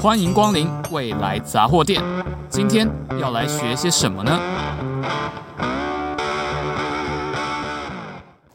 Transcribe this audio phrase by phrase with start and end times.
[0.00, 2.00] 欢迎光临未来杂货店。
[2.48, 2.88] 今天
[3.20, 4.40] 要来学些什么呢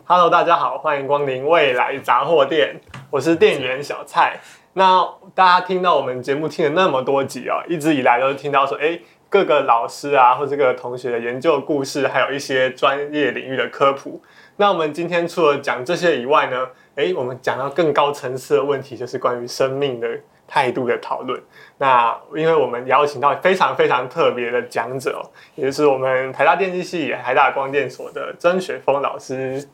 [0.06, 2.80] ？Hello，大家好，欢迎光临未来杂货店。
[3.10, 4.40] 我是店员小蔡。
[4.72, 8.98] 那大家听到我们节目听了那么多集啊，一直以来都是听到说，哎，
[9.28, 14.22] 各个老师啊，或这个同学的研究故事，还有一些专业领域的科普。
[14.56, 20.08] 那我们今天除了讲这些以外呢，哎，我们讲到更高层次的问题，就是关于生命的。
[20.54, 21.42] 态度的讨论。
[21.80, 25.20] 那因为我们邀请到非常非常特别的讲者，
[25.56, 29.68] 也就是我们台大电机系、台大光电所的曾雪峰老师。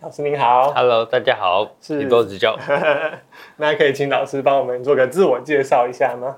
[0.00, 2.58] 老师您好，Hello，大家好，是请多指教。
[3.56, 6.34] 那可以请老师帮我们做个自我介绍一下吗？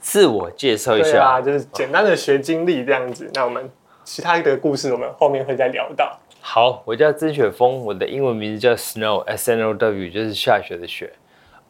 [0.00, 3.30] 自我介绍一下，啊，就是简单的学经历这样子。
[3.34, 3.70] 那我们
[4.04, 6.18] 其他的故事，我们后面会再聊到。
[6.40, 11.12] 好，我叫曾雪峰，我的英文名字叫 Snow，S N O W，就是下雪的雪。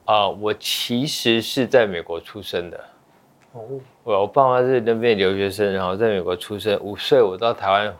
[0.08, 2.84] 啊，uh, 我其实是在美国出生的。
[3.52, 3.62] 哦，
[4.02, 6.80] 我我爸妈是那边留学生，然后在美国出生。
[6.80, 7.94] 五岁我到台湾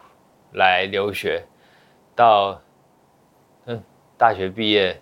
[0.55, 1.45] 来留学，
[2.17, 2.59] 到
[3.67, 3.79] 嗯
[4.17, 4.99] 大学毕业，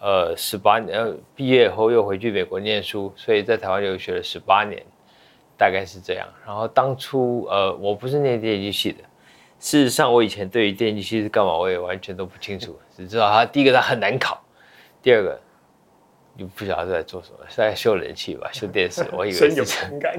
[0.00, 4.82] 呃十八年，呃毕业后又回去美国念书，所以在台湾留学了十八年，
[5.54, 6.26] 大概是这样。
[6.46, 9.04] 然后当初呃我不是念电机系的，
[9.58, 14.42] 事实上我以前对于电机系是干嘛我也完全都不清楚，只知道它第一个它很难考，
[15.02, 15.38] 第二个。
[16.38, 19.04] 就不晓得在做什么，是在修人气吧，修电视。
[19.12, 20.16] 我以为 是情感。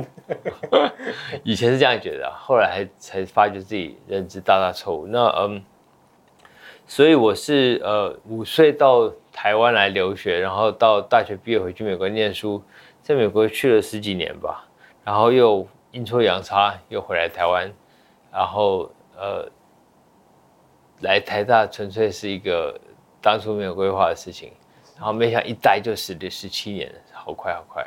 [1.46, 5.08] 以前是这样觉得，后来才才发觉自己认知大大错误。
[5.08, 5.64] 那嗯，
[6.86, 12.62] 所以我是呃五岁到台湾来留学，然后到大学毕业回去美国念书，
[13.02, 14.68] 在美国去了十几年吧，
[15.06, 17.72] 然后又阴错阳差又回来台湾，
[18.30, 19.50] 然后呃
[21.00, 22.78] 来台大纯粹是一个
[23.22, 24.52] 当初没有规划的事情。
[25.00, 27.82] 然后没想一待就十六十七年，好快好快。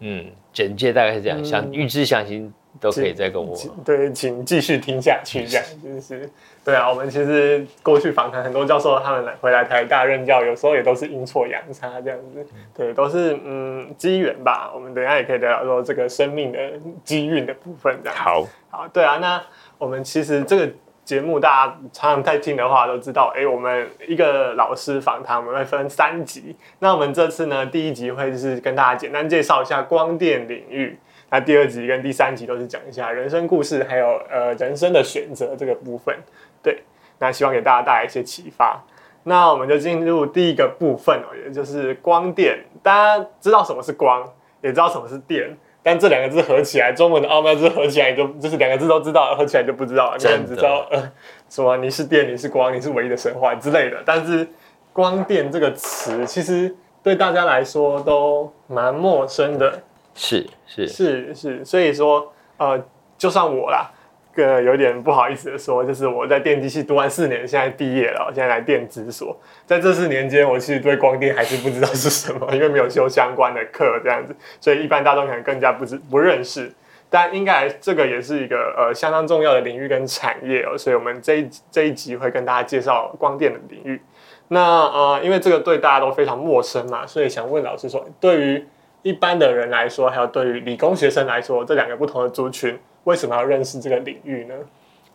[0.00, 3.56] 嗯，简介大概是这样，嗯、想预知详情都可以再跟我。
[3.84, 6.28] 对，请继续听下去，这样就是
[6.64, 6.90] 对啊。
[6.90, 12.44] 我们其实过去访谈很多教授，他们来回来台大任教，有时候也都是阴错阳差这样子。
[12.74, 14.72] 对，都是嗯机缘吧。
[14.74, 16.58] 我们等一下也可以聊聊说这个生命的
[17.04, 18.18] 机运的部分这样。
[18.18, 19.18] 好，好，对啊。
[19.18, 19.40] 那
[19.78, 20.68] 我们其实这个。
[21.08, 26.54] 节目大家常常在听的话都知道，哎，我们一个老师访谈，我们会分三集。
[26.80, 30.98] 那我们这次呢，第一集会是跟大家简单介绍一下光电领域，
[31.30, 36.14] 那第二集跟第三集都是讲一下人生故事，还有呃人生的选择这个部分。
[36.62, 36.82] 对，
[37.18, 38.78] 那希望给大家带来一些启发。
[39.22, 42.58] 那我们就进入第一个部分哦，也就是光电。
[42.82, 44.30] 大家知道什么是光，
[44.60, 45.56] 也知道什么是电。
[45.82, 51.10] 但这两个字合起来，中文的奥妙字合起来就就是两个字都知道，合起来就不知道你知道呃，
[51.48, 54.02] 什么你是电，你是光，你是唯一的神话之类的。
[54.04, 54.46] 但是
[54.92, 59.82] “光电”这个词，其实对大家来说都蛮陌生的。
[60.14, 62.82] 是是是是，所以说呃，
[63.16, 63.90] 就算我啦。
[64.38, 69.36] 个有点不好意思的说，就是我在电机系读完四年，现在毕业了，我现在来电子所。
[69.66, 76.72] 在这四年间，我其实对光电还是不知道是什么，因为没有修相关的课这样子，所以一般大众可能更加不知不认识。
[77.10, 84.00] 但应该这个也是一个呃相当重要的领域跟产业哦，所以我们这一这一集会跟大家介绍光电的领域。
[84.48, 88.66] 那呃，因为这个对大家都非常陌生嘛，所以想问老师说，对于
[89.08, 92.78] 一般的人来说，还有对于理工学生来说，这两个不同的族群。
[93.04, 94.54] 为什么要认识这个领域呢？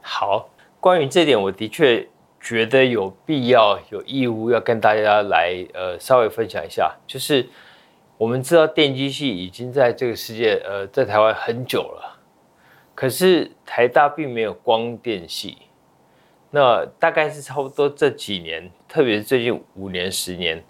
[0.01, 0.49] 好，
[0.79, 2.07] 关于这点，我的确
[2.41, 6.91] 觉得有必要、有义务要跟大家来呃稍微分享一下。
[7.05, 7.47] 就是
[8.17, 12.17] 我们知道电机系已经在这个世界呃在台湾很久了，
[12.95, 15.59] 可是台大并没有光电系。
[16.49, 20.63] 那大概是差不多这几年，特别是最近五年、十年，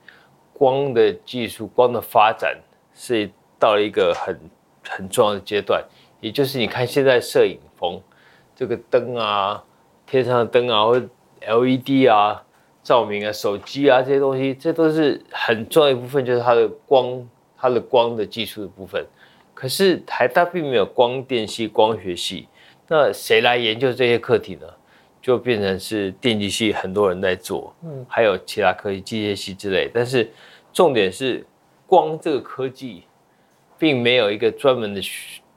[0.52, 2.58] 光的技术、光的发展
[2.96, 4.40] 是到了一个很
[4.88, 5.84] 很重要的阶段。
[6.20, 8.02] 也就是你看现在摄影风，
[8.56, 9.64] 这个灯啊，
[10.06, 11.02] 天上的灯啊，或
[11.42, 12.44] LED 啊，
[12.82, 17.28] 照明啊，手机啊这些东西，这都是很重要一部分，就是它的光，
[17.58, 19.06] 它的光的技术的部分。
[19.54, 22.48] 可是台大并没有光电系、光学系，
[22.88, 24.68] 那谁来研究这些课题呢？
[25.22, 29.90] 就变成是电机系很多人在做，嗯，还有其他科技、机械系之类。
[29.94, 30.30] 但是
[30.74, 31.46] 重点是
[31.94, 33.04] 光这个科技，
[33.78, 35.02] 并没有一个专门的。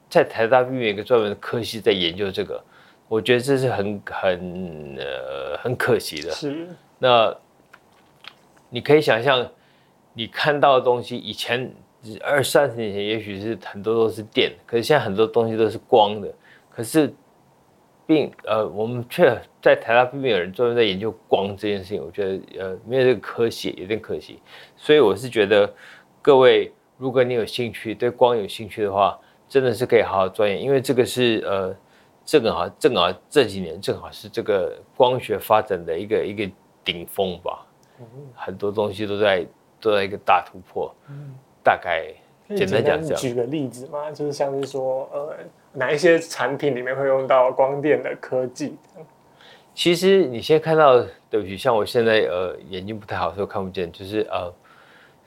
[0.07, 2.63] 在台大并没有一个专门的科系在研究这个，
[3.07, 6.31] 我觉得这是很很呃很可惜的。
[6.31, 6.67] 是。
[6.99, 7.35] 那
[8.69, 9.45] 你可以想象，
[10.13, 11.73] 你看到的东西，以前
[12.21, 16.33] 二三十年前也许是很多都是电，可是现在很多东西都是光的。
[16.69, 17.11] 可是
[18.05, 19.25] 并呃我们却
[19.61, 24.39] 在台大并没有人专门在研究光这件事情，我觉得呃没有这个科系有点可惜。
[24.77, 25.69] 所以我是觉得
[26.27, 26.73] 各位。
[26.97, 31.73] 如果你有兴趣，对光有兴趣的话，真的是可以好好钻研，因为这个是呃，
[32.25, 36.51] 正好正好这几年正好是这个光学发展的一个一个
[36.83, 37.65] 顶峰吧，
[38.35, 39.45] 很多东西都在
[39.79, 40.93] 都在一个大突破。
[41.63, 42.07] 大概
[42.57, 45.35] 简单讲，举个例子嘛，就是像是说呃，
[45.71, 48.75] 哪一些产品里面会用到光电的科技？
[49.73, 50.99] 其实你现在看到，
[51.29, 54.51] 对不起，像我现在呃眼睛不太好，所以看不见，就是呃。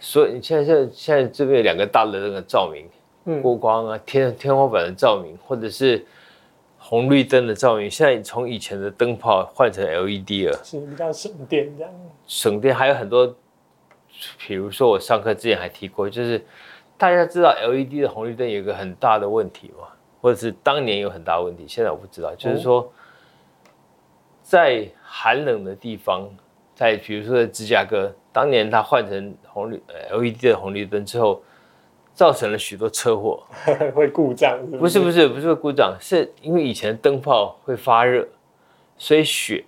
[0.00, 2.88] 所以你现在现在现在这边有两个大的那个照明，
[3.26, 6.02] 嗯，过光啊，天天花板的照明，或者是
[6.78, 11.92] 红绿灯的照明，现在从以前的灯泡换成 LED 了，是比较省电这样。
[12.26, 13.36] 省电还有很多，
[14.38, 16.42] 比如说我上课之前还提过，就是
[16.96, 19.86] 大家知道 LED 的红绿灯有一个很大的问题嘛，
[20.22, 22.90] 或者是当年有很大问题，现在我不知道，就是说
[24.42, 26.26] 在寒冷的地方，
[26.74, 28.10] 在比如说在芝加哥。
[28.32, 31.42] 当年它换成红绿 LED 的红绿灯之后，
[32.14, 33.42] 造成了许多车祸，
[33.94, 35.00] 会故障是不是？
[35.00, 38.28] 不是不是不是会故障，是因为以前灯泡会发热，
[38.98, 39.64] 所以雪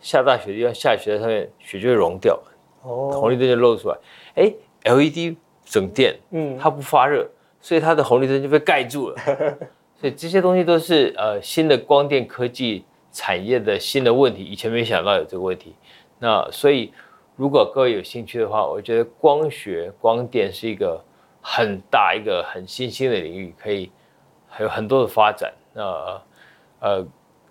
[0.00, 2.38] 下大雪的地方下雪在上面，雪就会融掉，
[2.82, 3.96] 哦，红绿灯就露出来。
[4.36, 4.52] 哎
[4.84, 7.28] ，LED 省电，嗯，它不发热，
[7.60, 9.16] 所以它的红绿灯就被盖住了。
[10.00, 15.74] 所以这些东西都是呃新的光电科技产业的新的问题，以前没想到有这个问题。
[16.20, 16.90] 那所以。
[17.38, 21.00] 如果各位有兴趣的话，我觉得光学光电是一个
[21.40, 23.92] 很大一个很新兴的领域，可以
[24.48, 25.54] 还有很多的发展。
[25.72, 26.20] 那
[26.80, 27.06] 呃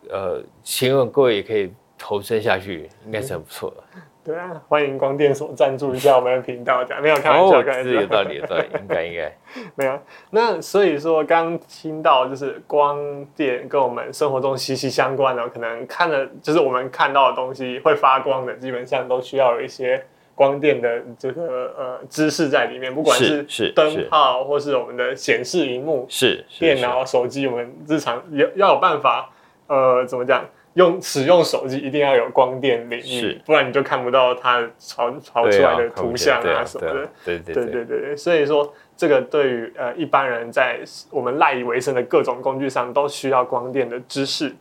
[0.10, 4.02] 呃，请问各位也可以投身下去，应该是很不错的。
[4.28, 9.38] 对啊，欢迎光电所赞助一下我们的频道，这样没有开玩笑，开玩笑，有道理，有道理，应该应该
[9.76, 9.98] 没有。
[10.32, 20.04] 那所以说，刚听到就是光电跟我们生活中息息相关的，可能看了就是我们看到的东西会发光的，基本上都需要有一些
[20.36, 29.30] 光电的这个呃知识在里面，不管是是灯泡或是我们的显示荧幕，是电脑、手机，我们日常要要有办法
[29.68, 30.44] 呃怎么讲？
[30.78, 37.10] 用使用手机一定要有光电领域，不然你就看不到它传传出来的图像啊什么的。
[37.26, 40.80] 对对对对对，所以说这个对于呃一般人在
[41.10, 44.56] 我们赖以为生的各种工具上都需要光电的知识。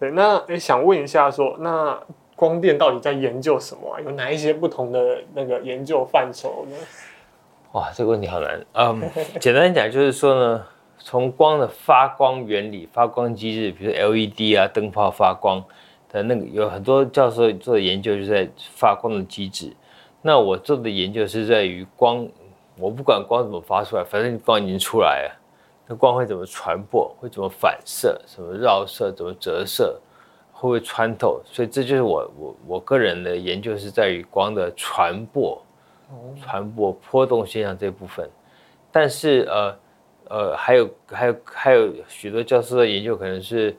[0.00, 2.00] 对，那诶想问一下说，那
[2.34, 4.00] 光电到底在研究什么啊？
[4.00, 6.76] 有哪一些不同的那个研究范畴呢？
[7.72, 8.58] 哇，这个问题好难。
[8.72, 9.02] 嗯，
[9.38, 10.64] 简单讲就是说呢。
[11.00, 15.64] 从光的发光原理、发光机制，比如 LED 啊，灯泡发光
[16.10, 19.72] 的那个，有很多教授做的研究，就是在发光的机制。
[20.20, 22.28] 那我做的研究是在于光，
[22.76, 25.40] 我不管光怎么发出来，反正光已经出来了，
[25.86, 29.98] 那光会怎么传播，会怎么反射，什么绕射，怎么折射，
[30.52, 31.40] 会不会穿透？
[31.44, 35.62] 所以这就是我我我个人的研究是在于光的传播、
[36.42, 38.28] 传播波动现象这部分。
[38.90, 39.74] 但是呃。
[40.28, 43.76] 呃，还有还有还有许多教授的研究，可能是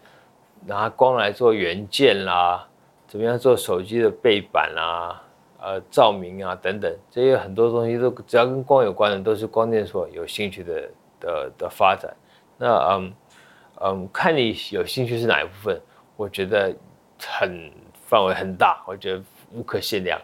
[0.65, 2.67] 拿光来做元件啦，
[3.07, 5.21] 怎么样做手机的背板啦，
[5.61, 12.11] 呃，照明啊等等，这些很多东西都只要跟光有关的，都是光电所有兴趣的的的发展。
[12.57, 13.13] 那嗯
[13.81, 15.81] 嗯，看你有兴趣是哪一部分，
[16.17, 16.75] 我觉得
[17.19, 19.23] 很范围很大，我觉得
[19.53, 20.19] 无可限量。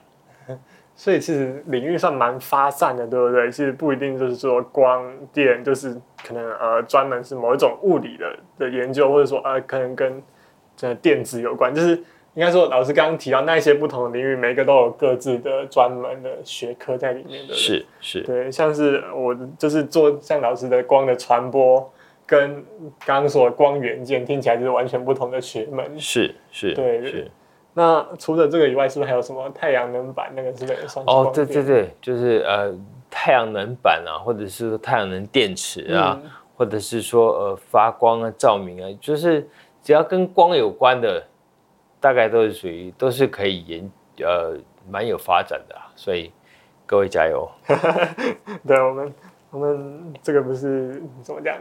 [0.98, 3.52] 所以其实领域上蛮发散的，对不对？
[3.52, 5.94] 其实不一定就是说光电，就是
[6.26, 10.24] 可能呃专门是某一种物理的的研究，或者说呃可能跟
[10.78, 11.76] 这电子有关。
[11.76, 11.96] 就是
[12.34, 17.54] 应该说老师刚刚提到那些不同的领域，每个都有各自的专门的学科在里面的。
[17.54, 21.92] 是是，对，像是我就是做像老师的光的传播，
[22.26, 22.64] 跟
[23.06, 26.00] 刚刚说的光元件，听起来就是完全不同的学门。
[26.00, 27.32] 是是，对是。
[27.78, 30.88] 那除了这个以外，是不是还有什么太阳能板那个之类的？
[31.06, 32.74] 哦，对对对，就是呃
[33.12, 39.46] 太阳能板啊，或者是说太阳能电池啊，嗯、或者是说呃发光啊、照明啊，就是
[39.84, 41.22] 只要跟光有关的，
[42.00, 44.58] 大概都是属于都是可以研呃
[44.90, 46.32] 蛮有发展的，所以
[46.86, 47.46] 各位加油。
[48.66, 49.14] 对，我们
[49.52, 51.58] 我们这个不是怎么讲？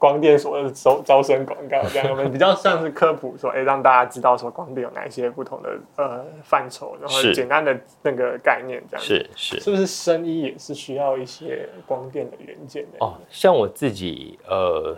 [0.00, 9.04] 光电所的招招生广告这样，我们 比较像是科普说，哎、欸，让大家知道说光电有哪一些不同的呃范畴，然后简单的那个概念这样。
[9.04, 13.04] 是是，是不是生医也是需要一些光电的元件的？
[13.04, 14.96] 哦，像我自己呃，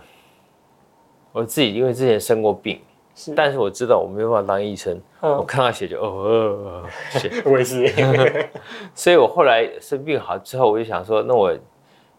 [1.32, 2.80] 我自己因为之前生过病，
[3.16, 7.92] 是，但是我知道我没有办法当医生，嗯、我看到血就哦，哦，哦，血， 我也是，
[8.94, 11.52] 所以我后来生病好之后，我就想说，那我。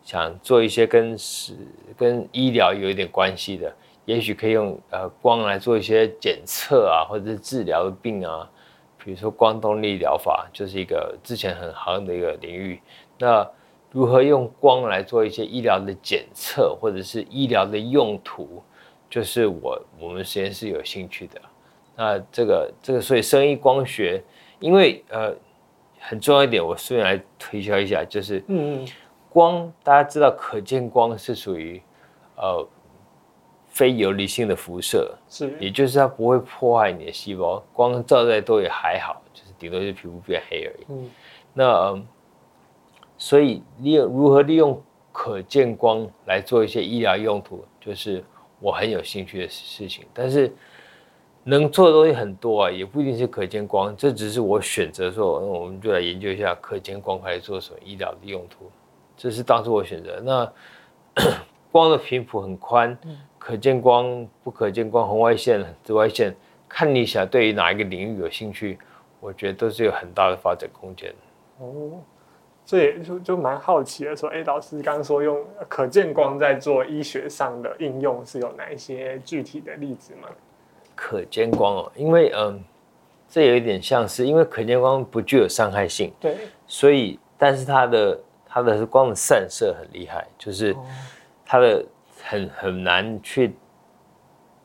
[0.04, 1.54] 想做一些跟是
[1.98, 3.74] 跟医疗有一点关系的，
[4.06, 8.50] 也许可以用呃光来做一些检测啊，或者是治疗的病啊，
[9.04, 12.80] 比如说光动力疗法，就是一个之前很行的一个领域。
[13.18, 13.50] 那
[13.92, 18.62] 如何用光来做一些医疗的检测，或者是医疗的用途，
[19.10, 21.40] 就是我我们实验室有兴趣的。
[21.96, 24.22] 那这个这个，所以生意光学，
[24.60, 25.32] 因为呃
[26.00, 28.84] 很重要一点，我顺便来推销一下，就是嗯，
[29.34, 31.82] 光大家知道，可见光是属于
[32.38, 32.68] 呃
[33.68, 40.86] 非游离性的辐射，是，也就是它不会破坏你的细胞，光照再多也还好，就是顶多是皮肤变黑而已。
[40.90, 41.10] 嗯，
[41.54, 41.66] 那。
[41.66, 42.04] 呃
[43.16, 44.82] 所以利用如何利用
[45.14, 48.22] 可见光来做一些医疗用途，就是
[48.60, 50.04] 我很有兴趣的事情。
[50.14, 50.54] 但是
[51.44, 53.96] 能做的东西很多啊，也不一定是可见光。
[53.96, 58.70] 这只是我选择说，那我们就来研究一下可见光可以做什么医疗的用途。
[59.16, 60.20] 这是当初我选择。
[60.22, 60.54] 那
[61.72, 62.98] 光的频谱很宽，
[63.38, 66.36] 可见光、不可见光、红外线、紫外线，
[66.68, 68.78] 看你想对于哪一个领域有兴趣，
[69.20, 71.14] 我觉得都是有很大的发展空间。
[71.60, 72.02] 哦。
[72.66, 80.30] 所以就就蛮好奇的，说，哎，老师刚刚说用可见光在做医学上的应用，是有哪一些具体的例子吗？
[80.96, 82.64] 可见光哦，因为嗯，
[83.28, 88.18] 这有一点像是，因为可见光不具有伤害性，对，所以但是它的
[88.54, 90.76] 它的光的散射很厉害，就是
[91.44, 91.84] 它的
[92.24, 93.56] 很很难去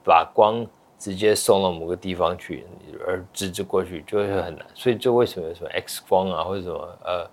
[0.04, 0.66] 把光
[0.98, 2.66] 直接送到某个地方去，
[3.06, 7.30] 而直直过去就会很难，所以就为什么有什么 X 光啊，或者什么呃。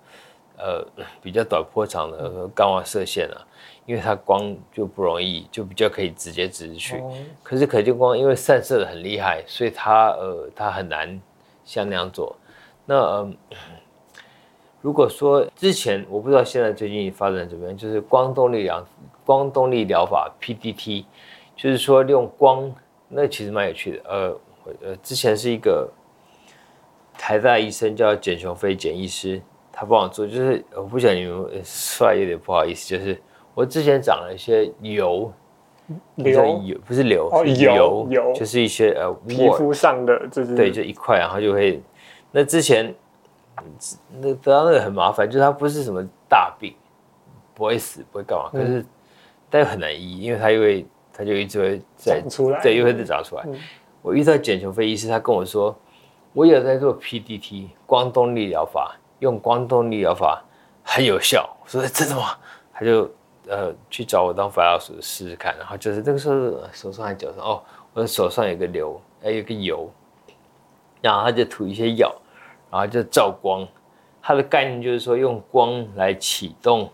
[0.57, 0.81] 呃，
[1.21, 3.43] 比较短波长的干化射线啊，
[3.85, 7.03] 因为它光就不容易，就比较可以直接直去。
[7.43, 11.21] 可是可见光因为散射的很厉害，所以它呃它很难
[11.65, 12.33] 像那样做。
[12.85, 13.33] 那呃，
[14.85, 18.85] 如果说之前我不知道现在最近发展怎么样，就是光动力疗
[19.25, 21.05] 光动力疗法 PDT，
[21.55, 22.71] 就是说利用光，
[23.09, 24.01] 那其实蛮有趣的。
[24.07, 24.39] 呃
[24.83, 25.89] 呃，之前是一个
[27.17, 29.41] 台大医生叫简雄飞简医师。
[29.71, 33.19] 他帮我做，就是我不想你们说来有点不好意思，就是
[33.55, 35.33] 我之前长了一些油，
[36.17, 41.81] 油油不是瘤，哦，是油油，就是一些呃皮肤上的，就是对，就一块，然后就会
[42.31, 42.93] 那之前
[44.21, 46.73] 那得到那个很麻烦，就是它不是什么大病，
[47.53, 48.85] 不会死，不会干嘛，可是
[49.49, 53.45] 但又很难医，因为它因为它就一直会再长出来，对，又会再长出来。
[54.01, 55.75] 我遇到简琼飞医师，他跟我说，
[56.33, 58.95] 我有在做 PDT 光动力疗法。
[59.19, 60.43] 用光动力疗法
[60.83, 62.37] 很有效，我说真的吗？
[62.73, 63.09] 他就
[63.47, 66.35] 呃去找我当辅导老师试试看，然后就是那个时候
[66.73, 69.89] 手上还脚上哦，我的手上有个瘤，还有个油，
[71.01, 72.13] 然后他就涂一些药，
[72.75, 73.65] 然后就照光，
[74.21, 76.89] 它的概念就是说用光来启动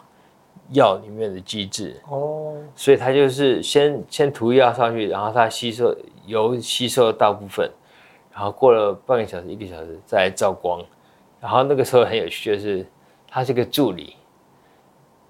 [0.69, 5.97] 药里面的机制哦，所以它就是先先涂药上去，然后它吸收
[6.27, 7.67] 油吸收大部分，
[8.31, 10.79] 然后过了半个小时一个小时再来照光。
[11.39, 12.85] 然后那个时候很有趣，就是
[13.27, 14.15] 他是个助理，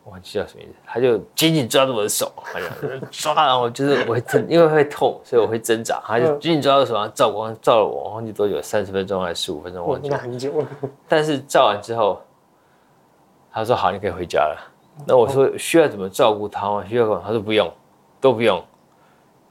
[0.03, 2.67] 我忘记叫什么名字，他就紧紧抓住我的手，好像
[3.11, 10.17] 抓，然后就是我会挣，因为会痛，所以我会挣扎，他就紧紧抓住手，然后照光照了我，我忘记多久，三十分钟还是十五分钟，忘记了。
[10.17, 10.67] 很久了。
[11.07, 12.19] 但是照完之后，
[13.51, 14.57] 他说好，你可以回家了。
[15.05, 16.83] 那我说需要怎么照顾他吗？
[16.87, 17.23] 需要干嘛？
[17.25, 17.71] 他说不用，
[18.19, 18.61] 都不用。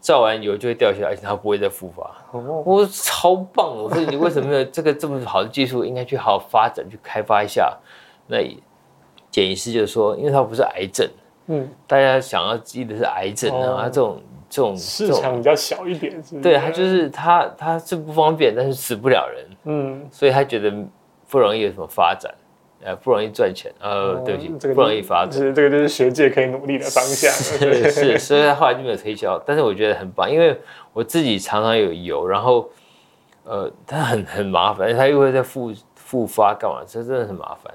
[0.00, 2.10] 照完油就会掉下来，而且它不会再复发。
[2.32, 3.76] 我说超棒！
[3.76, 5.84] 我说你为什么没有这个这么好的技术？
[5.84, 7.76] 应该去好好发展，去开发一下。
[8.26, 8.38] 那
[9.30, 11.08] 简医师就说，因为它不是癌症，
[11.46, 16.40] 嗯，大家想要记的是癌症啊，这种这种市场比较小一点，是？
[16.40, 20.72] 对，他就是他他是不方便，但是死不了人，嗯，所以他觉得
[21.28, 22.32] 不容易有什么发展。
[22.82, 30.58] 呃，不容易赚钱，呃，对不起，这个不容易发展，是这个就是学界可以努力的方向，是 是，所以他后来就没有推销，但是我觉得很棒，因为
[30.94, 32.66] 我自己常常有油，然后，
[33.44, 37.70] 呃，它很很麻烦，它又会再复复发干嘛，这真的很麻烦。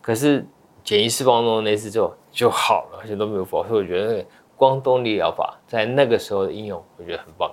[0.00, 0.42] 可是
[0.86, 4.24] 简医师帮我弄那次之后就好了，而且都没有复发，所以我觉得那个
[4.56, 7.50] 光动力疗法在那个时候的应用，我觉得很棒。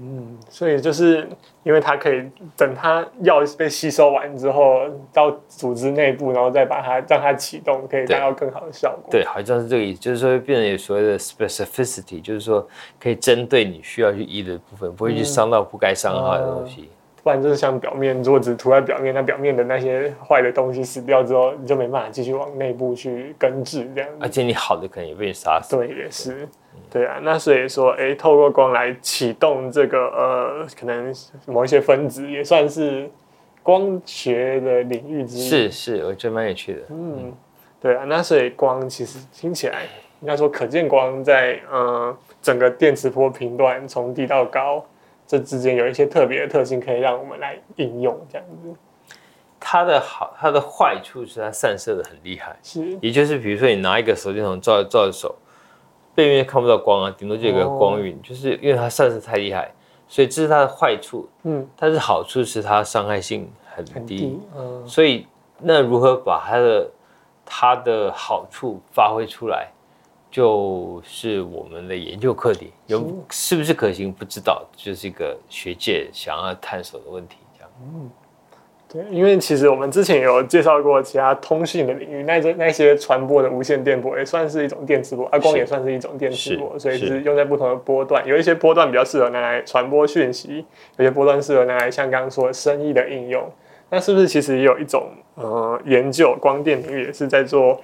[0.00, 1.28] 嗯，所以就是
[1.64, 4.82] 因为它可以等它药被吸收完之后，
[5.12, 9.10] 到组织内部，然后再把它让它启动，可以达到更好的效果。
[9.10, 12.64] 对，好像是这个意思，就是说变成有所谓的 specificity，就是说
[13.00, 16.82] 可以针对你需要去医的部分，不会去伤到不该伤害的东西。
[16.82, 24.08] 嗯不然就是像表面，如果只涂在表面，那表面的那些坏的东西死掉之后，你就没办法继续往内部去根治这样。
[24.20, 25.76] 而且你好的可能也被杀死。
[25.76, 26.48] 对，也是。
[26.90, 31.12] 对啊，那所以说，哎，透过光来启动这个呃，可能
[31.46, 33.10] 某一些分子，也算是
[33.62, 35.48] 光学的领域之一。
[35.48, 36.80] 是是，我觉得蛮有趣的。
[36.90, 37.32] 嗯，
[37.80, 39.82] 对啊，那所以光其实听起来，
[40.20, 44.82] 应该说可见光在呃整个电磁波频段从低到高。
[45.28, 48.74] 这之间有一些特别的特性，可以让我们来应用这样子。
[49.60, 55.34] 它的好，它的坏处是它散射的很厉害，是，也就是比如说你拿一个手电筒照照着手，
[56.14, 59.70] 背面看不到光啊，顶多就有个光晕，哦、就是因为它散射太厉害，
[60.06, 61.28] 所以这是它的坏处。
[61.42, 65.26] 嗯，但是好处是它伤害性很低，很低嗯，所以
[65.60, 66.90] 那如何把它的
[67.44, 69.68] 它的好处发挥出来，
[70.30, 77.70] 就是我们的研究课题，有是不是可行不知道，就是一个学界想要探索的问题，这样。
[77.82, 78.10] 嗯。
[78.90, 88.26] 对，因为其实我们之前有介绍过其他通讯的领域，那些那些传播的无线电波也算是一种电磁波，啊，光也算是一种电磁波，所以是用在不同的波段。
[88.26, 90.64] 有一些波段比较适合拿来传播讯息，
[90.96, 93.46] 有些波段适合拿来像刚刚说的声音的应用。
[93.90, 97.78] 那是不是其实也有一种呃研究，光电领域也是在做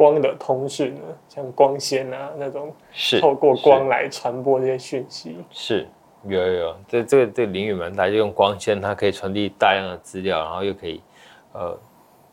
[0.00, 1.00] 光的通讯呢？
[1.28, 5.86] 像光纤啊那种，是透过光来传播这些讯息，是。
[6.24, 11.02] 有有有，这这个这个领域蛮大，就用光纤，它可以传递大量的资料，然后又可以，
[11.52, 11.78] 呃，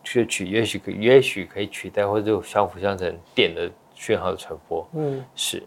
[0.01, 4.87] 去取，也许可也许可以取代或者就相辅相成电的讯号的传播。
[4.93, 5.61] 嗯，是，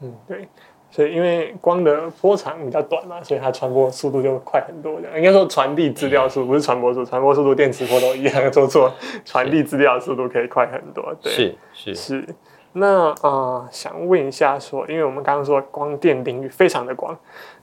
[0.00, 0.48] 嗯，对，
[0.90, 5.00] 所以因为光的波长比较短嘛，所以它传播速度就快很多。
[5.00, 8.92] 这样应该说传递资料速不是传播速，传播速度电磁波都一样，做错，
[9.24, 11.14] 传递资料速度可以快很多。
[11.22, 12.24] 对，是是是。
[12.74, 17.16] 那呃，想问一下说，因为我们刚刚说光电领域非常的广，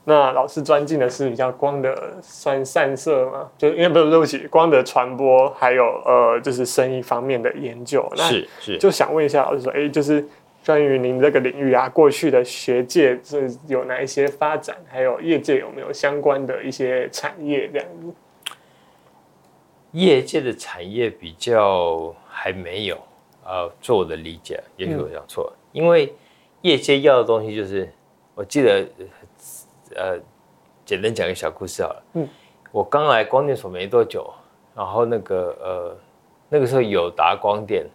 [0.04, 3.48] 那老师专进的是比较光的算散射嘛？
[3.56, 8.06] 就因为不是对不起，光的传播还有呃，就是声音方面的研究。
[8.16, 10.22] 是是，就想问一下老师说，哎、欸，就是
[10.66, 18.12] 关于您这个领域啊，过去的学界是有哪一些发展，还有业界有没有相关的一些产业这样子？
[19.92, 22.98] 业界的产业比较还没有。
[23.48, 26.12] 呃，做我的理解，也许我讲错了，嗯、因为
[26.62, 27.88] 业界要的东西就是，
[28.34, 28.84] 我记得，
[29.94, 30.18] 呃，
[30.84, 32.02] 简单讲一个小故事好了。
[32.14, 32.28] 嗯，
[32.72, 34.28] 我刚来光电所没多久，
[34.74, 35.96] 然后那个呃，
[36.48, 37.86] 那个时候有达光电，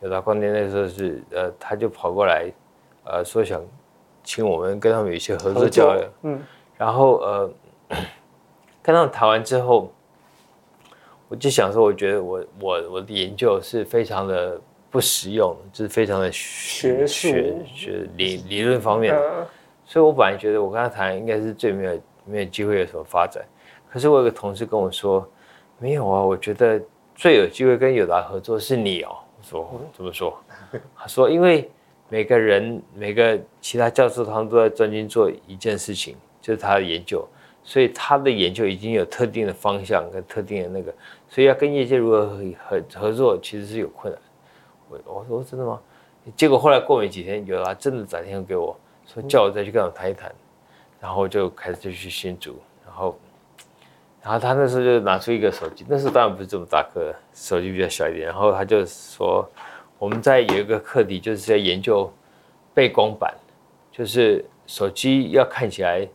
[0.00, 2.50] 友达光电那时候是呃，他就跑过来，
[3.04, 3.62] 呃，说想
[4.22, 6.04] 请我们跟他们有一些合作交流。
[6.22, 6.42] 嗯，
[6.76, 7.50] 然后呃，
[8.82, 9.92] 跟他们谈完之后，
[11.28, 14.60] 我就想说，我觉得我我我的研究是非常的。
[14.92, 19.46] 不实用，就是非常的学学学理理论方面的，
[19.84, 23.40] 所以我本来觉得我跟他谈应该是最没有没有机会有什么发展。
[23.88, 25.24] 可是我有个同事跟我说，
[25.78, 26.82] 没有啊，我觉得
[27.14, 29.16] 最有机会跟友达合作是你哦。
[29.50, 30.38] 说怎么说？
[30.96, 31.68] 他说因为
[32.08, 37.26] 每个人每个其他教授他们都在专心做一件事情，就是他的研究，
[37.64, 40.94] 所以他的研究已经有特定的方向跟特定的那个，
[41.28, 44.22] 所以要跟业界如何合合合作其实是有困难。
[44.88, 45.80] 我我说真的吗？
[46.36, 50.32] 结果后来过没几天，友达真的打电话给我，说叫我再去跟他谈一谈，
[51.00, 53.18] 然后就开始就去新竹，然后，
[54.22, 59.48] 然后他那时候就拿出一个手机，那时候当然不是这么大颗，手机比较小一点，然后他就说，
[59.98, 62.12] 我们在有一个课题，就是在研究
[62.74, 63.34] 背光板，
[63.90, 66.06] 就是手机要看起来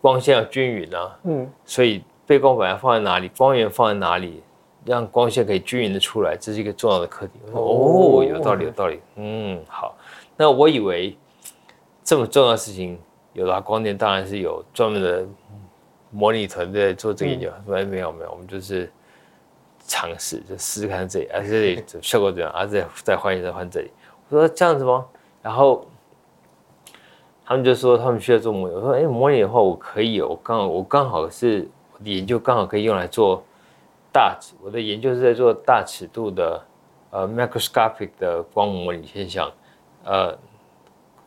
[0.00, 4.42] 光线要均匀啊，嗯，所以背光板要放在哪里，光源放在哪里。
[4.88, 7.32] 让光线可以均匀的出来，这是一个重要的课题。
[7.50, 9.00] 哦，有道理，有道理。
[9.16, 9.98] 嗯，好。
[10.36, 11.18] 那我以为
[12.04, 12.96] 这么重要的事情，
[13.32, 15.26] 有拉光电当然是有专门的
[16.16, 17.50] 模拟团队做这个研究。
[17.66, 18.90] 没、嗯、没有没有，我们就是
[19.86, 23.90] 尝试，就试试看这里，而、啊、这里效果怎样，啊，再再换一再换这里。
[24.28, 25.04] 我说这样子吗？
[25.42, 25.86] 然后
[27.44, 28.74] 他们就说他们需要做模拟。
[28.74, 33.44] 我说哎，模拟的话我可以，我刚我刚好是我的研究刚好可以用来做。
[34.12, 36.64] 大，我的研究是在做大尺度的，
[37.10, 39.52] 呃，macroscopic 的光模拟现象，
[40.04, 40.34] 呃，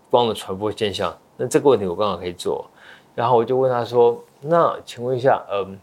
[0.10, 1.16] 光的传播现象。
[1.38, 2.68] 那这个问题我刚好可以做，
[3.20, 5.78] 然后我就问他说：“那请问一下，嗯、呃，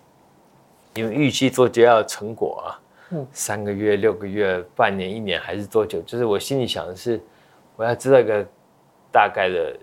[0.94, 2.80] 你们预期做结要的成果啊？
[3.10, 6.00] 嗯，三个月、六个月、半年、一年还是多久？
[6.00, 7.20] 就是我心里想的是，
[7.76, 8.42] 我要知道一个
[9.12, 9.76] 大概的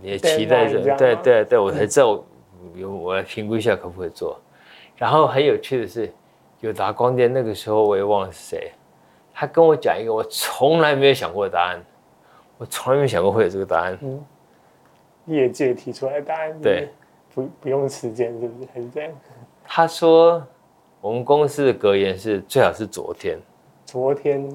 [0.00, 2.24] 你的期待着，对对对，我才知道
[2.74, 4.40] 有我来评估一下可不可以做。”
[4.96, 6.10] 然后很有趣的是，
[6.60, 8.72] 有达光电那个时候我也忘了是谁，
[9.34, 11.84] 他跟我讲一个我从来没有想过的答案，
[12.56, 13.98] 我从来没有想过会有这个答案。
[14.00, 14.24] 嗯，
[15.26, 16.88] 业界提出来的答案，对，
[17.34, 19.10] 不不用时间，是不是还是这样？
[19.66, 20.42] 他说
[21.00, 23.38] 我们公司的格言是最好是昨天，
[23.84, 24.48] 昨天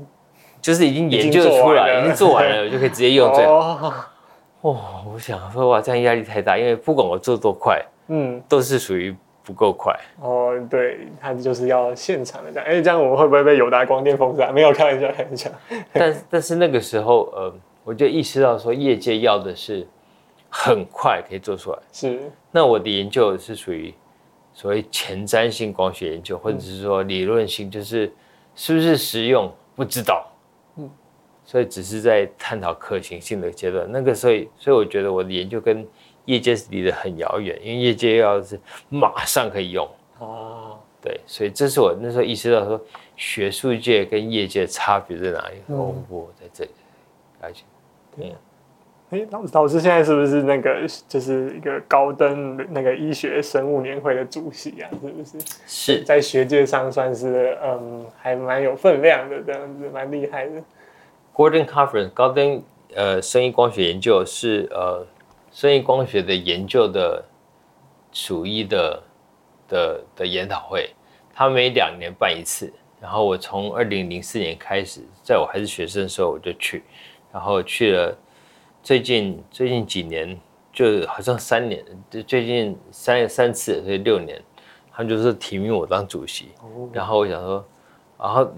[0.61, 3.93] 就是已经研究出来，已经做完了，我就可以直接用最好。
[4.61, 4.77] 哦，
[5.13, 9.15] 我想说哇，这样压力太大，因为不管我做多快，嗯，都是属于。
[9.43, 14.51] 不够快哦，对，他就是要现场的这样，哎，这样我们会不会被友达光电封杀？
[14.51, 15.49] 没有开玩笑，开玩笑。
[15.91, 17.53] 但但是那个时候，呃，
[17.83, 19.85] 我就意识到说，业界要的是
[20.51, 21.79] 很快可以做出来。
[21.93, 22.29] 是。
[22.51, 23.93] 那我的研究是属于
[24.53, 28.13] 所谓前瞻性光学研究，或者是说理论性，就是
[28.53, 30.27] 是不是实用不知道，
[30.75, 30.89] 嗯，
[31.45, 33.89] 所以只是在探讨可行性的阶段。
[33.89, 35.87] 那个所以，所以我觉得我的研究跟
[36.25, 38.59] 业界是离得很遥远，因为业界要是
[38.89, 42.79] 马上可以用哦，对，所以这是我那时候意识到说，
[43.15, 45.55] 学术界跟业界差别在哪里？
[45.67, 46.71] 嗯、哦，不在这里，
[47.39, 47.63] 而且，
[48.17, 48.35] 对。
[49.11, 54.89] 哎，老老师现在是不是那个就是一个高登那个医学生物年会的主席啊？
[55.01, 55.37] 是不是？
[55.67, 60.63] 是在学界上算是嗯，还蛮有分量的，这样子蛮厉害的。
[61.35, 62.63] Gordon Conference 高登
[62.95, 65.05] 呃生意光学研究是呃
[65.51, 67.21] 生意光学的研究的
[68.13, 69.03] 属一的
[69.67, 70.89] 的的研讨会，
[71.33, 72.71] 他每两年办一次。
[73.01, 76.81] 然后我从二零零四年开始，在我还是学生的时候我就去，
[77.33, 78.17] 然后去了。
[78.83, 80.39] 最近最近几年，
[80.73, 84.41] 就好像三年，就最近三三次，所以六年，
[84.91, 86.49] 他们就是提名我当主席。
[86.91, 87.65] 然后我想说，
[88.17, 88.51] 然后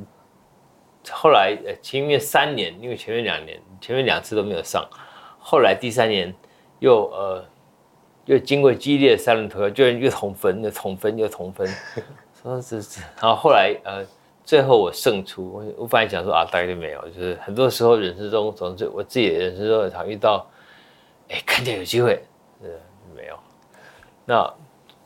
[1.12, 4.88] 后来前面三年，因为前面两年前面两次都没有上，
[5.39, 6.33] 后来第三年
[6.79, 7.45] 又呃
[8.25, 11.67] 又经过激烈的三轮投票，就又同分又同分又同分，
[12.41, 14.05] 说是是，然后后来呃。
[14.45, 20.45] 最后我胜出，我我本来想说啊，大概就没有，就是很多时候人生中总是我自己的人生中常遇到，
[21.29, 22.21] 哎，看见有机会，
[22.62, 22.67] 呃，
[23.15, 23.38] 没有。
[24.25, 24.53] 那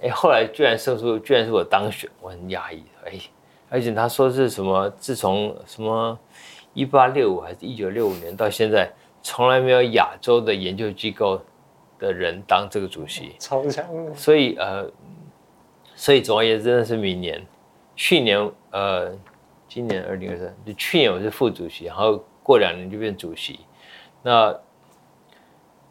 [0.02, 2.84] 哎，后来居然胜出，居然是我当选，我很讶异。
[3.06, 3.13] 哎，
[3.69, 4.89] 而且他说是什么？
[4.97, 6.17] 自从什么
[6.73, 11.39] 一八六五还是一九六五年到现在，从来没有亚洲的研究机构
[12.00, 13.86] 的人当这个主席， 超强。
[14.15, 14.89] 所以呃，
[15.95, 17.45] 所以总而言之，真的是明年。
[17.95, 19.12] 去年呃，
[19.68, 23.62] 今年二零二三，就去年我是副主席，然后过两年就变主席。
[24.22, 24.56] 那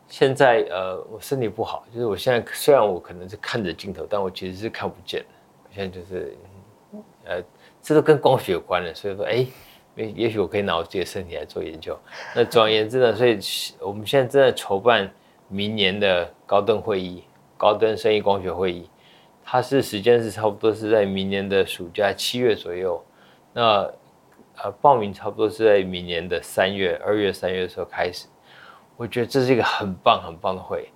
[0.06, 5.26] 现在呃，我身体不好，就是我现在虽然我可能是看着镜头，但我其实是看不见的。
[5.74, 6.36] 现在就是
[7.24, 7.42] 呃，
[7.82, 9.44] 这都跟光学有关的，所以说哎，
[9.96, 11.98] 也也许我可以拿我自己的身体来做研究。
[12.36, 13.36] 那总而言之呢，所以
[13.80, 15.12] 我们现在正在筹办
[15.48, 17.24] 明年的高登会议，
[17.56, 18.88] 高登生意光学会议。
[19.48, 23.00] 它是时间是差不多是在明年的暑假七月左右，
[23.52, 23.88] 那
[24.56, 28.26] 呃报名差不多是在明年的三月二月三月的时候开始。
[28.96, 30.90] 我觉得这是一个很棒很棒的会，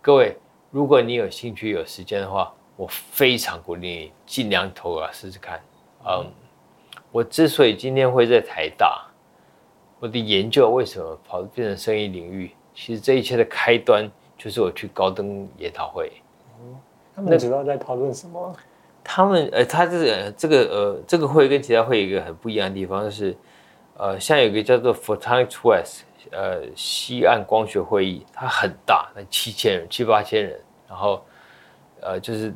[0.00, 0.34] 各位
[0.70, 5.60] 如果你有兴趣有时间的话，我非常鼓励你尽量投啊试试看。
[6.06, 6.24] 嗯，
[7.12, 9.04] 我之所以今天会在台大，
[9.98, 16.10] 我的研究为什么跑变成生意领域，其实这一切的开端就是我去高登研讨会。
[17.22, 18.56] 他们主要在讨论什么？
[19.04, 23.36] 他们呃，他这个这个呃，这个会跟其他会有一个很不一样的地方，就是
[23.96, 31.22] 呃，像有一个叫做 Photonics West 呃西岸光学会议，它很大，那七千人七八千人，然后
[32.00, 32.54] 呃就是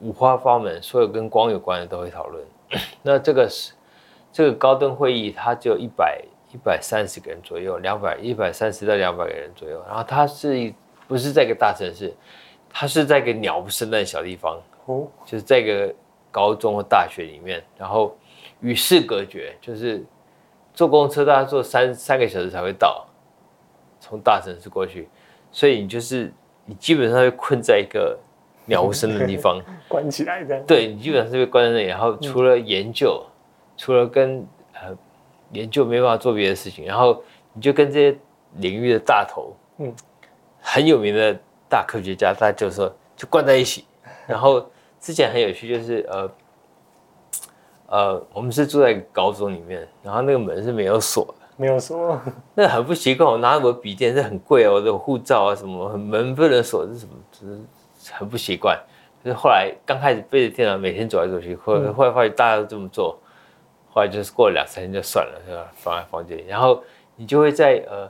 [0.00, 2.44] 五花八门，所有跟光有关的都会讨论。
[3.02, 3.74] 那这个是
[4.32, 6.20] 这个高登会议，它只有一百
[6.52, 10.72] 一百三十个人左右，两百一百三十到两百个人左右，然后它是
[11.06, 12.12] 不是在一个大城市？
[12.76, 15.94] 他是在一个鸟不生蛋的小地方，哦，就是在一个
[16.32, 18.16] 高中或大学里面，然后
[18.60, 20.04] 与世隔绝，就是
[20.74, 23.06] 坐公车大概坐三三个小时才会到，
[24.00, 25.08] 从大城市过去，
[25.52, 26.32] 所以你就是
[26.64, 28.18] 你基本上会困在一个
[28.66, 33.30] 鸟不生的地方， 关起来的，对，你基本上是被关在那里，然后除了研究，嗯、
[33.76, 34.92] 除了跟呃
[35.52, 38.18] 研究没办法做别的事情，然后你就跟这些
[38.56, 39.94] 领域的大头，嗯，
[40.60, 41.38] 很有名的。
[41.74, 43.84] 大科学家，大家就说就关在一起。
[44.28, 44.64] 然后
[45.00, 46.30] 之前很有趣，就是呃
[47.88, 52.16] 呃，我们是住在高中里面，然后那个门是没有锁的，没有锁，
[52.54, 53.28] 那很不习惯。
[53.28, 57.60] 我拿我笔电是很贵哦，我的护照啊什么，门不能锁是什么，就是
[58.12, 58.80] 很不习惯。
[59.24, 63.18] 就是后来刚开始背着电脑每天走来走去，后来后来发现大家都这么做，
[63.90, 65.72] 后来就是过了两三天就算了，是吧？
[65.74, 66.80] 放在房间里，然后
[67.16, 68.08] 你就会在呃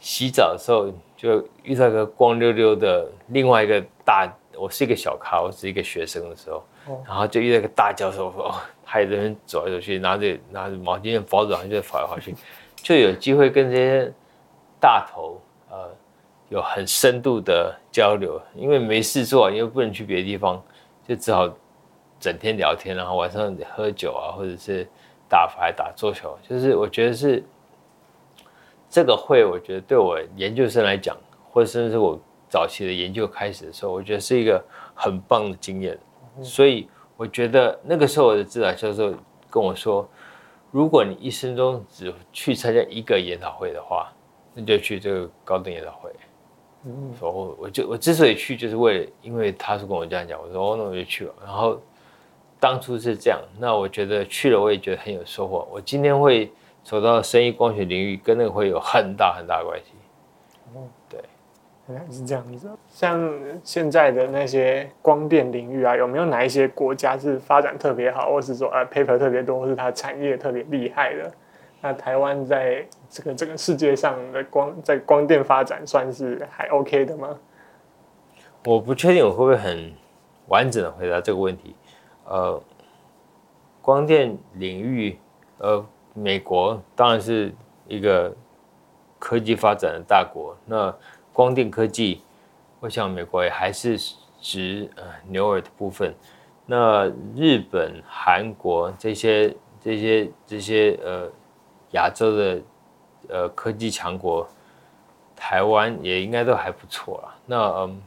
[0.00, 0.92] 洗澡的时候。
[1.18, 6.62] 就遇到一个光溜溜的另外一个大，我是一个小咖，我是一个学生的时候，
[7.04, 12.32] 然后就遇到一个大教授，说哦，他也在那边走来走去，拿着拿着毛巾包着，然后就跑来跑去，
[12.76, 14.12] 就有机会跟这些
[14.78, 15.90] 大头呃
[16.50, 20.62] 有很深度的交流，因为没事做，因为不能去别的地方，
[21.08, 21.52] 就只好
[22.20, 24.86] 整天聊天，然后晚上喝酒啊，或者是
[25.28, 27.44] 打牌、打桌球，就是我觉得是。
[28.90, 31.16] 这个会，我觉得对我研究生来讲，
[31.50, 35.98] 或者甚至是我早期的研究开始的时候，我觉得是一个很棒的经验。
[36.42, 39.12] 所以我觉得那个时候我的指导教授
[39.50, 40.08] 跟我说，
[40.70, 44.12] 如果你一生中只去参加一个研讨会的话，
[44.54, 46.10] 那就去这个高等研讨会。
[46.84, 51.34] 嗯，所以我我就我之所以去，就是为了因为他是跟我这样讲，我说哦，那我就去了。
[51.44, 51.78] 然后
[52.60, 55.66] 当初是这样，那我觉得去了，我也觉得很有收获。
[55.72, 56.50] 我今天会
[56.82, 59.92] 走到生意光学领域，跟那个会有很大很大的关系。
[60.74, 61.20] 哦，对，
[61.88, 62.70] 原来是这样子。
[62.88, 71.32] 像现在的那些光电领域啊，有没有哪一些国家是发展特别好，或是说啊 paper 特别多，或是它产业特别厉害的？
[71.80, 77.38] 那台湾在这个这个世界上的光在光电发展算是还 OK 的吗？
[78.64, 79.92] 我不确定我会不会很
[80.48, 81.76] 完整的回答这个问题。
[82.24, 82.60] 呃，
[83.80, 85.16] 光电领域，
[85.58, 85.86] 呃，
[86.22, 87.54] 美国当然是
[87.86, 88.34] 一个
[89.18, 90.56] 科技发展的大国。
[90.66, 90.94] 那
[91.32, 92.22] 光电科技，
[92.80, 93.98] 我想美国也还是
[94.40, 96.14] 值呃牛耳的部分。
[96.66, 101.30] 那日本、韩国这些这些这些呃。
[101.92, 102.60] 亚洲的
[103.30, 104.46] 呃科技强国，
[105.34, 107.34] 台湾也应该都还不错啦。
[107.46, 108.02] 那嗯，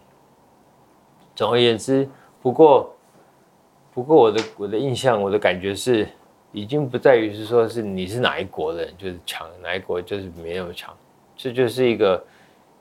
[1.36, 2.08] 总而言之，
[2.43, 2.95] 不过
[3.91, 6.08] 不过我的我的印象，我的感觉是，
[6.51, 10.95] 已经不在于是说是你是哪一国的人就是强，哪一国就是没那么强。
[11.35, 12.23] 这就是一个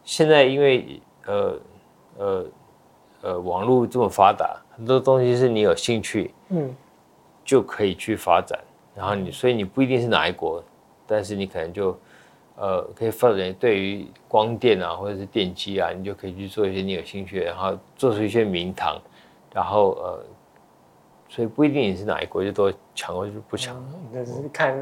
[0.04, 1.58] 现在因为呃
[2.18, 2.46] 呃
[3.22, 6.74] 呃网络这么发达，很多东西是你有兴趣，嗯，
[7.44, 8.58] 就可以去发展。
[8.94, 10.62] 然后你所以你不一定是哪一国。
[11.12, 11.98] 但是你可能就，
[12.54, 18.96] 呃，可以发展对于光电啊，或者是电机啊，你就可以去做一些你有兴趣的，然后做出一些名堂，
[19.52, 20.24] 然后呃，
[21.30, 24.76] 所以不一定你是哪一国就都强或者不强，那、嗯、是看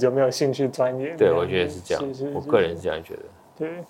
[0.00, 1.14] 有没有兴趣专业。
[1.16, 3.22] 对，我觉得是这样，是是是我个人是这样觉得。
[3.56, 3.84] 对，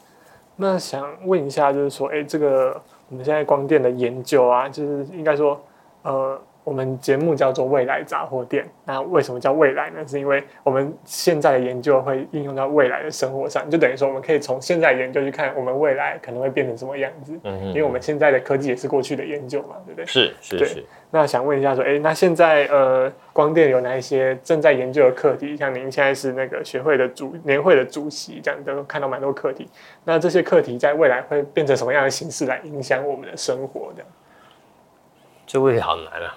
[0.57, 5.59] 那想问一下，就是说，哎，这个我们现在光电的研究啊，就是应该说，
[6.03, 6.39] 呃。
[6.71, 10.07] 我们节目叫做未来杂货店，那为什么叫未来呢？
[10.07, 17.37] 是因为我们现在的研究会应用到未来的生活上，就等于说我们可以从现在研究去看我们未来可能会变成什么样子。
[17.43, 20.07] 嗯，因为我们现在的科技也是过去的研究嘛，对不对？
[20.07, 20.75] 是是是。
[20.77, 25.57] 对，那想问一下说，哎，那现在呃，光电有哪一些正在研究的课题？
[25.57, 29.69] 像您现在是那个学会的主年会的主席，这样都看到蛮多课题。
[30.05, 33.91] 那这些课题在未来会变成什么样的形式来影响我们的生活？
[33.97, 34.09] 这样？
[35.51, 36.31] 这问题好难啊！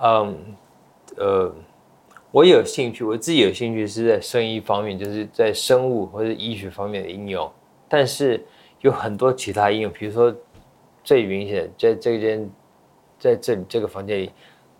[0.00, 0.56] 嗯，
[1.16, 1.54] 呃，
[2.32, 7.48] 我有兴趣，我自己有兴趣是在生医方面，就是在生物或者医学方面的应用。
[7.88, 8.44] 但是
[8.80, 10.34] 有很多其他应用，比如说
[11.04, 12.50] 最明显，在这间，
[13.16, 14.32] 在这里这个房间里，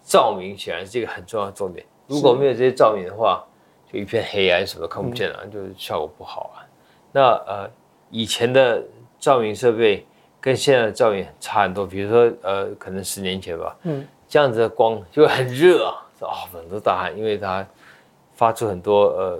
[0.03, 1.87] 照明显然是一个很重要的重点。
[2.09, 3.47] 如果没有这些照明的话，
[3.93, 6.67] 就一片黑暗，什么都看不见了，就是效果不好啊。
[7.13, 7.71] 那呃，
[8.11, 8.83] 以前的
[9.21, 10.05] 照明设备。
[10.43, 17.65] 跟现在的照明差很多，比如说，呃，可能十年前吧，嗯，这样子的光就很热啊，啊、哦，很多大汗，因为它
[18.35, 19.39] 发出很多呃，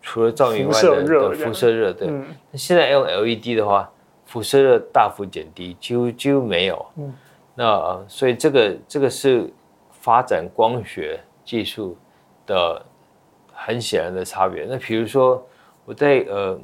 [0.00, 2.08] 除了照明以外的辐射热，对。
[2.08, 3.90] 那、嗯、现在用 LED 的话，
[4.24, 6.86] 辐射热大幅减低，几乎几乎没有。
[6.96, 7.14] 嗯，
[7.54, 9.52] 那、呃、所以这个这个是
[9.90, 11.94] 发展光学技术
[12.46, 12.82] 的
[13.52, 14.64] 很显然的差别。
[14.66, 15.46] 那比如说
[15.84, 16.58] 我在呃。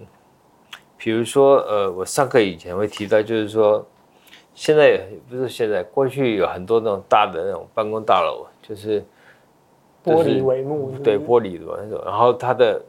[1.04, 3.86] 比如说，呃，我上课以前会提到，就是说，
[4.54, 9.04] 现在不是现在，过去有很多那种大的那种办公大楼，就是
[10.02, 12.02] 玻璃帷幕，对，玻璃的那种。
[12.06, 12.82] 然后它的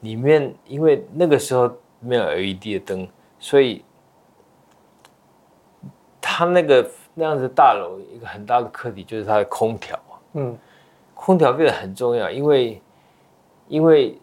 [0.00, 3.08] 里面，因为那个时候没有 LED 的灯，
[3.38, 3.84] 所以
[6.20, 9.96] 它那个那样子大楼一个很大的课题就是它的空调。
[10.32, 10.58] 嗯，
[11.14, 12.82] 空调变得很重要，因为
[13.68, 14.18] 因为。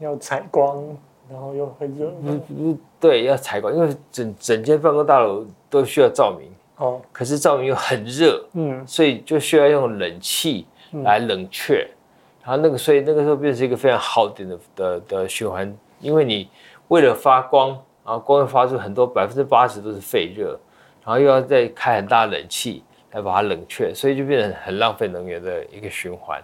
[0.00, 0.82] 要采光，
[1.30, 2.12] 然后又很热。
[2.22, 6.48] 嗯嗯，对，要采光，因为整整间办公大楼都需要照明。
[6.78, 7.00] 哦。
[7.12, 10.66] 可是照明又很热，嗯，所以就需要用冷气
[11.04, 11.86] 来冷却。
[11.86, 11.96] 嗯、
[12.44, 16.48] 然后那个，所以那个时候变成一个非常耗电的的的循环，因为你
[16.88, 17.68] 为了发光，
[18.04, 20.58] 然后光又发出很多百分之八十都是废热，
[21.04, 22.82] 然后又要再开很大冷气
[23.12, 26.42] 来把它冷却，所以就变成很浪费能源的一个循环。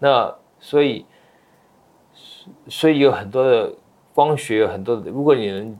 [0.00, 1.06] 那所以。
[2.68, 3.72] 所以有很多的
[4.14, 5.78] 光学，有很多的，如果你能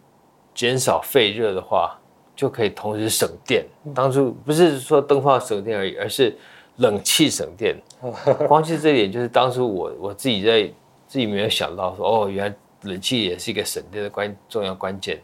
[0.55, 1.99] 减少废热的话，
[2.35, 3.65] 就可以同时省电。
[3.95, 6.37] 当初不是说灯泡省电而已，而是
[6.77, 7.77] 冷气省电。
[8.47, 10.63] 光是这一点，就是当初我我自己在
[11.07, 15.21] 自己没有想到说，哦，原来冷气也是一个省电的关重要关键。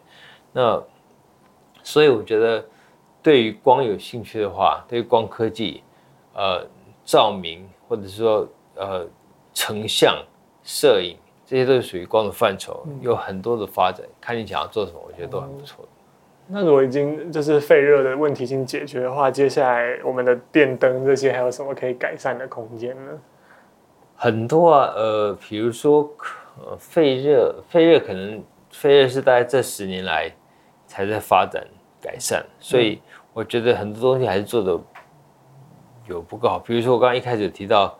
[0.52, 0.82] 那
[1.82, 2.64] 所以我觉得，
[3.22, 5.82] 对于光有兴趣的话，对于光科技，
[6.34, 6.66] 呃，
[7.04, 9.06] 照明或者是说呃
[9.52, 10.16] 成像
[10.64, 11.16] 摄影。
[11.46, 15.86] 这些都是属于光的范畴，有很多的发展，嗯、看你想要做什么，我觉得都很不错。
[16.46, 23.12] 那如果已经就是废热的问题已经解决的话，接下来我们的电灯这些还有什么可以改善的空间呢？
[24.14, 26.08] 很多啊，呃，比如说
[26.58, 30.30] 呃，废热，废热可能废热是大概这十年来
[30.86, 31.66] 才在发展
[32.00, 33.00] 改善，所以
[33.32, 34.78] 我觉得很多东西还是做的
[36.06, 36.58] 有不够好。
[36.58, 37.98] 比如说我刚刚一开始有提到，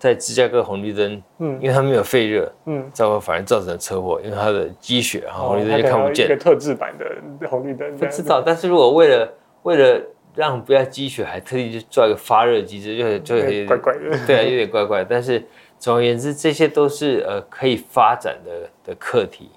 [0.00, 6.24] 在芝加哥红绿灯，嗯，因为它没有废热，嗯，造反而造成了车祸，因为它的积雪，然后红绿灯就看不见。
[6.24, 8.40] 一个特制版的红绿灯，不知道。
[8.40, 9.30] 但是如果为了
[9.62, 10.00] 为了
[10.34, 14.18] 让不要积雪，还特地去做一个发热机制，就就有点怪怪的。
[14.26, 15.04] 对啊，有点怪怪。
[15.04, 15.44] 但是
[15.78, 19.50] 总而言之，这些都是呃可以发展的的课题。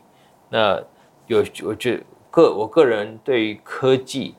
[0.49, 0.77] 那
[1.27, 4.36] 有，我觉得个我个人对于科技、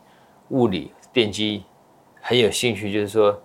[0.50, 1.64] 物理、电机
[2.20, 3.40] 很有兴趣，就是说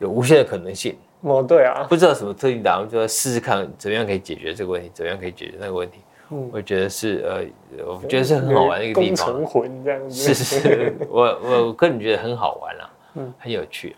[0.00, 0.94] 有无限的可能性。
[1.20, 5.98] 哦，对啊，不知道什么特定答案，就要试试看怎么样可以解决这个问题，怎么样可以解决那个问题。
[6.30, 9.26] 嗯，我觉得是呃，我觉得是很好玩的一个地方。
[9.32, 10.14] 工程魂这样子。
[10.14, 13.96] 是是是，我 我个人觉得很好玩啊，嗯，很有趣。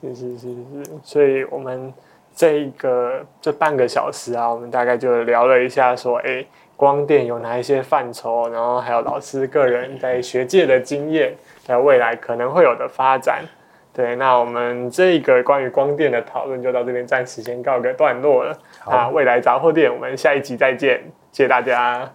[0.00, 1.92] 是是是是，所以我们
[2.34, 6.44] 这一个这半个小时啊，我们大概就聊了一下说，哎。
[6.80, 8.48] 光电有哪一些范畴？
[8.48, 11.34] 然后还有老师个人在学界的经验，
[11.66, 13.44] 还有未来可能会有的发展。
[13.92, 18.56] 对，那我们这个关于光电的讨论就到这边暂时先告个段落了。
[18.78, 22.10] 好啊，未来杂货店，我们下一集再见，谢谢大家。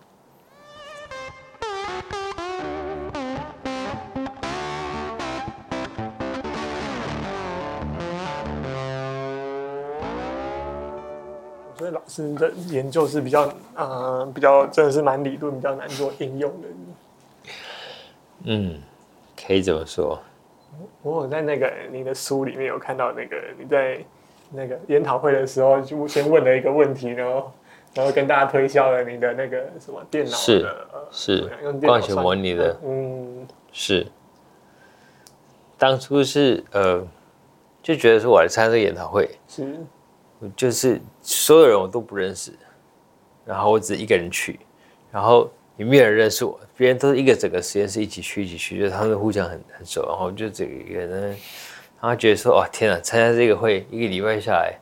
[11.78, 16.68] 所以老师的研究是比较，呃，比较真的是蛮理论，比较难做应用的。
[18.46, 18.82] 嗯，
[19.46, 20.20] 可以这么说。
[21.02, 24.00] 我有在那个你的书里面有看到那个你在
[24.52, 27.52] 那个研讨会的时候，就先问了一个问题，然后
[27.94, 34.06] 然后跟大家推销了你的那个什么电脑的是、呃、是用光学模拟的，嗯，是。
[35.78, 37.06] 当初是呃
[37.84, 39.76] 就觉得说我来参加这个研讨会是。
[40.56, 42.52] 就是所有人我都不认识，
[43.46, 44.60] 然后我只一个人去，
[45.10, 51.38] 然后也没有人认识我，别人都是一个整个实验室一起去一起去，就他们互相很很熟，然后就这个人，然
[52.02, 54.74] 后觉得说哇天啊，参加这个会一个礼拜下来，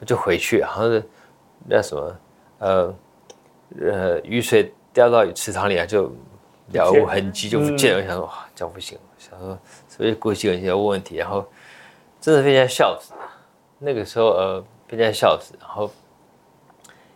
[0.00, 1.02] 我就回去，好像是
[1.68, 2.16] 那什么
[2.58, 2.94] 呃
[3.80, 6.12] 呃雨水掉到池塘里啊，就
[6.72, 11.46] 了无痕迹就不见了，我想说哇这样不行，想说所以过去有些问问题，然后
[12.20, 13.12] 真的被人家笑死，
[13.78, 14.64] 那个时候呃。
[14.84, 15.90] 被人家笑死，然后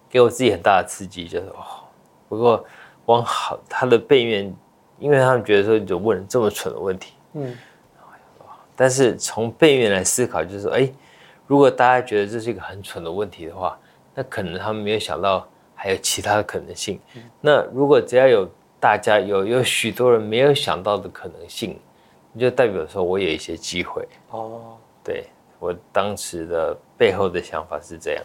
[0.08, 1.84] 给我自己很大的刺激，就是哦。
[2.26, 2.64] 不过
[3.06, 4.54] 往好他的背面，
[4.98, 7.56] 因为他们觉得说你就问了这么蠢的问题，嗯。
[8.76, 10.92] 但是从背面来思考，就是说，哎，
[11.46, 13.78] 如果大家觉得这是一个很蠢的问题的话，
[14.14, 17.00] 那可能他们没有想到还有其他的可能性。
[17.14, 18.46] 嗯、那如果只要有
[18.78, 21.80] 大家有有许多人没有想到的可能性，
[22.38, 24.06] 就代表说我有一些机会。
[24.30, 25.24] 哦，对。
[25.58, 28.22] 我当时的背后的想法是这样。